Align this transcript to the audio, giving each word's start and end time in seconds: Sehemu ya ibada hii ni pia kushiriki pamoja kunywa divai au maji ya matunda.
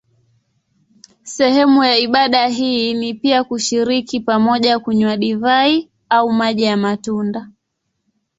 Sehemu 1.23 1.83
ya 1.83 1.97
ibada 1.97 2.47
hii 2.47 2.93
ni 2.93 3.13
pia 3.13 3.43
kushiriki 3.43 4.19
pamoja 4.19 4.79
kunywa 4.79 5.17
divai 5.17 5.89
au 6.09 6.31
maji 6.33 6.63
ya 6.63 6.77
matunda. 6.77 7.49